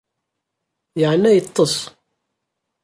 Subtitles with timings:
[0.99, 1.75] Yeεna yeṭṭes.